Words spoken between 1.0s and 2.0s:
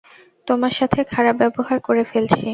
খারাপ ব্যাবহার